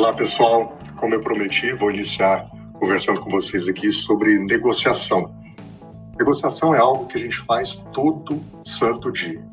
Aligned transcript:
Olá, 0.00 0.14
pessoal. 0.14 0.78
Como 0.96 1.14
eu 1.14 1.20
prometi, 1.20 1.74
vou 1.74 1.90
iniciar 1.90 2.48
conversando 2.78 3.20
com 3.20 3.28
vocês 3.28 3.68
aqui 3.68 3.92
sobre 3.92 4.38
negociação. 4.38 5.30
Negociação 6.18 6.74
é 6.74 6.78
algo 6.78 7.06
que 7.06 7.18
a 7.18 7.20
gente 7.20 7.36
faz 7.40 7.76
todo 7.92 8.42
santo 8.64 9.12
dia. 9.12 9.44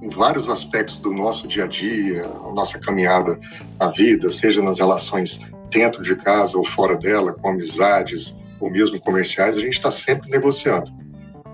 Em 0.00 0.08
vários 0.08 0.48
aspectos 0.48 0.98
do 1.00 1.12
nosso 1.12 1.46
dia 1.46 1.64
a 1.64 1.66
dia, 1.66 2.26
nossa 2.54 2.78
caminhada 2.78 3.38
na 3.78 3.88
vida, 3.88 4.30
seja 4.30 4.62
nas 4.62 4.78
relações 4.78 5.42
dentro 5.68 6.02
de 6.02 6.16
casa 6.16 6.56
ou 6.56 6.64
fora 6.64 6.96
dela, 6.96 7.34
com 7.34 7.50
amizades 7.50 8.40
ou 8.60 8.70
mesmo 8.70 8.98
comerciais, 8.98 9.58
a 9.58 9.60
gente 9.60 9.74
está 9.74 9.90
sempre 9.90 10.30
negociando. 10.30 10.90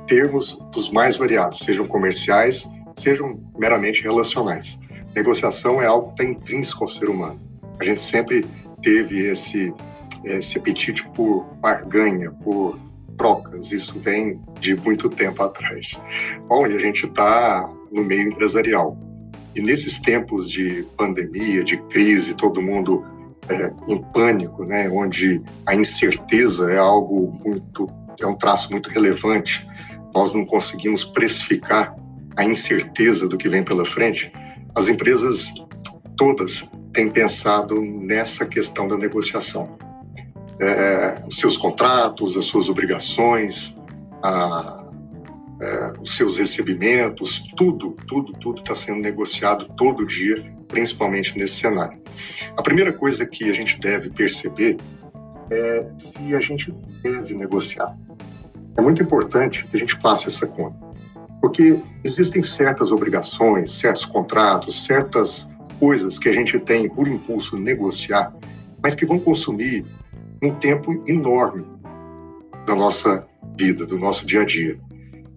Termos 0.07 0.57
dos 0.73 0.89
mais 0.89 1.17
variados, 1.17 1.59
sejam 1.59 1.85
comerciais, 1.85 2.65
sejam 2.97 3.43
meramente 3.59 4.05
relacionais. 4.05 4.78
Negociação 5.17 5.83
é 5.83 5.87
algo 5.87 6.12
que 6.12 6.23
está 6.23 6.25
intrínseco 6.33 6.84
ao 6.84 6.89
ser 6.89 7.11
humano. 7.11 7.50
A 7.80 7.84
gente 7.84 8.01
sempre 8.01 8.47
teve 8.83 9.19
esse, 9.30 9.75
esse 10.25 10.59
apetite 10.59 11.02
por 11.11 11.45
barganha, 11.61 12.30
por 12.30 12.79
trocas. 13.16 13.73
Isso 13.73 13.98
vem 14.01 14.41
de 14.61 14.77
muito 14.77 15.09
tempo 15.09 15.43
atrás. 15.43 16.01
Bom, 16.48 16.66
e 16.66 16.77
a 16.77 16.79
gente 16.79 17.06
está 17.06 17.70
no 17.91 18.05
meio 18.05 18.29
empresarial. 18.29 18.97
E 19.56 19.61
nesses 19.61 19.98
tempos 19.98 20.51
de 20.51 20.87
pandemia, 20.97 21.65
de 21.65 21.77
crise, 21.84 22.34
todo 22.34 22.62
mundo 22.62 23.05
é, 23.48 23.73
em 23.89 24.03
pânico, 24.12 24.65
né, 24.65 24.89
onde 24.91 25.42
a 25.67 25.75
incerteza 25.75 26.70
é 26.70 26.78
algo 26.78 27.39
muito, 27.45 27.89
é 28.20 28.27
um 28.27 28.37
traço 28.37 28.70
muito 28.70 28.91
relevante. 28.91 29.67
Nós 30.15 30.33
não 30.33 30.45
conseguimos 30.45 31.05
precificar 31.05 31.97
a 32.37 32.45
incerteza 32.45 33.28
do 33.28 33.37
que 33.37 33.48
vem 33.48 33.65
pela 33.65 33.84
frente 33.84 34.31
as 34.75 34.89
empresas 34.89 35.53
todas 36.17 36.70
têm 36.92 37.10
pensado 37.10 37.80
nessa 37.80 38.46
questão 38.46 38.88
da 38.88 38.96
negociação. 38.96 39.78
É, 40.60 41.22
os 41.27 41.38
seus 41.38 41.56
contratos, 41.56 42.36
as 42.36 42.44
suas 42.44 42.69
obrigações, 42.69 43.77
a, 44.22 44.91
é, 45.61 45.92
os 46.00 46.16
seus 46.16 46.38
recebimentos, 46.38 47.38
tudo, 47.56 47.96
tudo, 48.06 48.33
tudo 48.34 48.61
está 48.61 48.74
sendo 48.74 49.00
negociado 49.00 49.66
todo 49.77 50.06
dia, 50.06 50.52
principalmente 50.68 51.38
nesse 51.38 51.55
cenário. 51.55 52.00
A 52.56 52.62
primeira 52.62 52.92
coisa 52.92 53.27
que 53.27 53.50
a 53.50 53.55
gente 53.55 53.78
deve 53.78 54.11
perceber 54.11 54.78
é 55.50 55.86
se 55.98 56.34
a 56.34 56.41
gente 56.41 56.72
deve 57.02 57.34
negociar. 57.34 57.96
É 58.77 58.80
muito 58.80 59.02
importante 59.02 59.66
que 59.66 59.77
a 59.77 59.80
gente 59.80 59.96
faça 59.96 60.28
essa 60.28 60.46
conta. 60.46 60.77
Porque 61.41 61.80
existem 62.05 62.42
certas 62.42 62.91
obrigações, 62.91 63.74
certos 63.74 64.05
contratos, 64.05 64.84
certas 64.84 65.50
coisas 65.81 66.19
que 66.19 66.28
a 66.28 66.33
gente 66.33 66.61
tem 66.61 66.89
por 66.89 67.09
impulso 67.09 67.56
negociar, 67.56 68.33
mas 68.83 68.95
que 68.95 69.06
vão 69.06 69.19
consumir 69.19 69.84
um 70.42 70.55
tempo 70.55 71.03
enorme 71.09 71.67
da 72.67 72.77
nossa 72.77 73.27
vida, 73.56 73.86
do 73.86 73.98
nosso 73.98 74.25
dia 74.25 74.42
a 74.42 74.45
dia. 74.45 74.78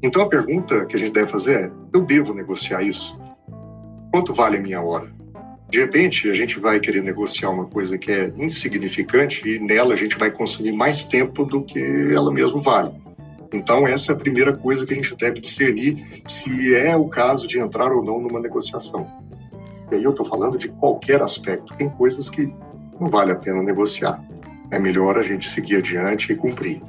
Então 0.03 0.21
a 0.21 0.29
pergunta 0.29 0.85
que 0.85 0.95
a 0.95 0.99
gente 0.99 1.13
deve 1.13 1.31
fazer 1.31 1.65
é: 1.65 1.71
eu 1.93 2.01
devo 2.01 2.33
negociar 2.33 2.83
isso? 2.83 3.17
Quanto 4.11 4.33
vale 4.33 4.57
a 4.57 4.61
minha 4.61 4.81
hora? 4.81 5.11
De 5.69 5.79
repente, 5.79 6.29
a 6.29 6.35
gente 6.35 6.59
vai 6.59 6.79
querer 6.79 7.01
negociar 7.01 7.49
uma 7.49 7.65
coisa 7.65 7.97
que 7.97 8.11
é 8.11 8.27
insignificante 8.37 9.41
e 9.47 9.57
nela 9.57 9.95
a 9.95 9.97
gente 9.97 10.19
vai 10.19 10.29
consumir 10.29 10.71
mais 10.71 11.03
tempo 11.03 11.43
do 11.45 11.63
que 11.63 11.79
ela 12.13 12.31
mesmo 12.31 12.61
vale. 12.61 12.93
Então, 13.51 13.87
essa 13.87 14.11
é 14.11 14.15
a 14.15 14.17
primeira 14.17 14.53
coisa 14.53 14.85
que 14.85 14.93
a 14.93 14.95
gente 14.95 15.15
deve 15.15 15.39
discernir 15.39 16.21
se 16.27 16.75
é 16.75 16.95
o 16.95 17.07
caso 17.07 17.47
de 17.47 17.57
entrar 17.57 17.91
ou 17.91 18.03
não 18.03 18.21
numa 18.21 18.39
negociação. 18.39 19.07
E 19.91 19.95
aí 19.95 20.03
eu 20.03 20.11
estou 20.11 20.25
falando 20.25 20.57
de 20.57 20.69
qualquer 20.69 21.21
aspecto. 21.21 21.75
Tem 21.77 21.89
coisas 21.89 22.29
que 22.29 22.53
não 22.99 23.09
vale 23.09 23.31
a 23.31 23.35
pena 23.35 23.61
negociar. 23.61 24.23
É 24.71 24.79
melhor 24.79 25.17
a 25.17 25.21
gente 25.21 25.47
seguir 25.47 25.77
adiante 25.77 26.31
e 26.31 26.35
cumprir. 26.35 26.81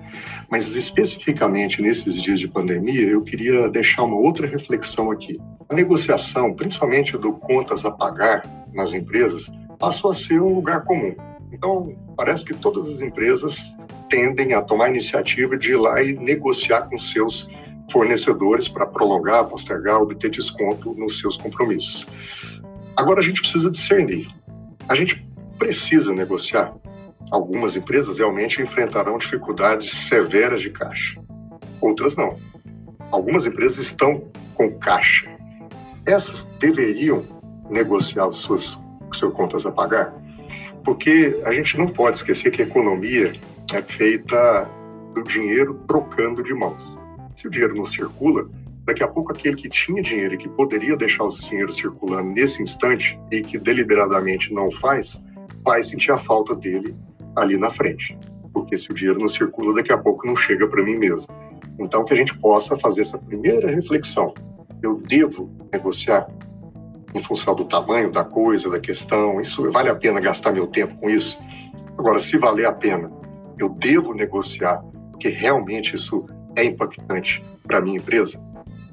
Mas 0.51 0.75
especificamente 0.75 1.83
nesses 1.83 2.21
dias 2.21 2.41
de 2.41 2.49
pandemia, 2.49 3.09
eu 3.09 3.23
queria 3.23 3.69
deixar 3.69 4.05
uma 4.05 4.17
outra 4.17 4.47
reflexão 4.47 5.11
aqui. 5.11 5.39
A 5.69 5.75
negociação, 5.75 6.55
principalmente 6.55 7.17
do 7.19 7.33
contas 7.33 7.85
a 7.85 7.91
pagar 7.91 8.49
nas 8.73 8.93
empresas, 8.93 9.51
passou 9.79 10.11
a 10.11 10.15
ser 10.15 10.41
um 10.41 10.55
lugar 10.55 10.85
comum. 10.85 11.15
Então, 11.53 11.95
parece 12.17 12.45
que 12.45 12.55
todas 12.55 12.89
as 12.89 13.01
empresas 13.01 13.77
tendem 14.09 14.55
a 14.55 14.63
tomar 14.63 14.87
a 14.87 14.91
iniciativa 14.91 15.57
de 15.57 15.73
ir 15.73 15.77
lá 15.77 16.03
e 16.03 16.13
negociar 16.13 16.83
com 16.83 16.99
seus 16.99 17.49
fornecedores 17.91 18.69
para 18.69 18.87
prolongar, 18.87 19.47
postergar, 19.47 20.01
obter 20.01 20.31
desconto 20.31 20.95
nos 20.95 21.19
seus 21.19 21.37
compromissos. 21.37 22.07
Agora 22.97 23.21
a 23.21 23.23
gente 23.23 23.41
precisa 23.41 23.71
discernir. 23.71 24.29
A 24.89 24.95
gente 24.95 25.27
precisa 25.59 26.13
negociar. 26.13 26.75
Algumas 27.31 27.75
empresas 27.75 28.19
realmente 28.19 28.63
enfrentarão 28.63 29.19
dificuldades 29.19 29.91
severas 29.91 30.61
de 30.61 30.71
caixa, 30.71 31.19
outras 31.81 32.17
não. 32.17 32.39
Algumas 33.11 33.47
empresas 33.47 33.79
estão 33.79 34.31
com 34.55 34.71
caixa. 34.79 35.27
Essas 36.07 36.45
deveriam 36.61 37.25
negociar 37.71 38.31
seus, 38.33 38.79
seus 39.15 39.33
contas 39.33 39.65
a 39.65 39.73
pagar, 39.73 40.15
porque 40.85 41.41
a 41.47 41.53
gente 41.53 41.79
não 41.79 41.89
pode 41.89 42.19
esquecer 42.19 42.51
que 42.51 42.63
a 42.63 42.67
economia 42.67 43.35
é 43.73 43.83
feita 43.83 44.69
do 45.15 45.23
dinheiro 45.23 45.75
trocando 45.89 46.43
de 46.43 46.53
mãos. 46.53 46.99
Se 47.35 47.49
o 47.49 47.51
dinheiro 47.51 47.75
não 47.75 47.87
circula, 47.87 48.49
daqui 48.85 49.03
a 49.03 49.09
pouco 49.09 49.33
aquele 49.33 49.57
que 49.57 49.69
tinha 49.69 50.03
dinheiro 50.03 50.35
e 50.35 50.37
que 50.37 50.49
poderia 50.49 50.97
deixar 50.97 51.25
o 51.25 51.29
dinheiro 51.29 51.73
circulando 51.73 52.31
nesse 52.31 52.63
instante 52.63 53.19
e 53.31 53.43
que 53.43 53.59
deliberadamente 53.59 54.53
não 54.53 54.71
faz, 54.71 55.25
vai 55.65 55.83
sentir 55.83 56.13
a 56.13 56.19
falta 56.19 56.55
dele 56.55 56.95
ali 57.37 57.57
na 57.57 57.71
frente. 57.71 58.19
Porque 58.53 58.77
se 58.79 58.91
o 58.91 58.95
dinheiro 58.95 59.19
não 59.19 59.29
circula, 59.29 59.75
daqui 59.75 59.93
a 59.93 59.99
pouco 59.99 60.27
não 60.27 60.37
chega 60.37 60.69
para 60.69 60.83
mim 60.83 60.97
mesmo. 60.97 61.29
Então, 61.79 62.05
que 62.05 62.15
a 62.15 62.17
gente 62.17 62.37
possa 62.39 62.79
fazer 62.79 63.01
essa 63.01 63.19
primeira 63.19 63.69
reflexão. 63.69 64.33
Eu 64.83 65.01
devo 65.01 65.51
negociar 65.73 66.29
em 67.15 67.23
função 67.23 67.55
do 67.55 67.65
tamanho 67.65 68.11
da 68.11 68.25
coisa, 68.25 68.69
da 68.69 68.79
questão? 68.79 69.41
Isso 69.41 69.71
vale 69.71 69.89
a 69.89 69.95
pena 69.95 70.21
gastar 70.21 70.53
meu 70.53 70.67
tempo 70.67 70.97
com 70.97 71.09
isso? 71.09 71.39
Agora, 71.97 72.19
se 72.19 72.37
valer 72.37 72.67
a 72.67 72.73
pena 72.73 73.11
eu 73.59 73.69
devo 73.69 74.13
negociar, 74.13 74.83
porque 75.13 75.29
realmente 75.29 75.95
isso 75.95 76.27
é 76.57 76.65
impactante 76.65 77.43
para 77.63 77.79
a 77.79 77.81
minha 77.81 77.99
empresa? 77.99 78.41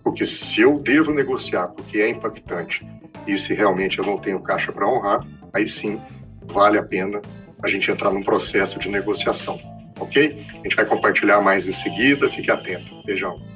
Porque 0.04 0.26
se 0.26 0.62
eu 0.62 0.80
devo 0.80 1.12
negociar 1.14 1.68
porque 1.68 2.00
é 2.00 2.10
impactante 2.10 2.86
e 3.28 3.38
se 3.38 3.54
realmente 3.54 4.00
eu 4.00 4.06
não 4.06 4.18
tenho 4.18 4.40
caixa 4.42 4.72
para 4.72 4.88
honrar, 4.88 5.26
aí 5.54 5.68
sim 5.68 6.02
vale 6.48 6.78
a 6.78 6.84
pena 6.84 7.22
a 7.64 7.68
gente 7.68 7.90
entrar 7.92 8.12
num 8.12 8.22
processo 8.22 8.80
de 8.80 8.90
negociação, 8.90 9.60
ok? 10.00 10.46
A 10.50 10.64
gente 10.64 10.76
vai 10.76 10.86
compartilhar 10.86 11.42
mais 11.42 11.68
em 11.68 11.72
seguida, 11.72 12.30
fique 12.30 12.50
atento. 12.50 13.04
Beijão. 13.06 13.51